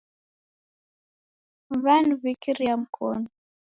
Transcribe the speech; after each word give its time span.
W'aniwikiria 1.83 2.77
mkonu 2.77 3.29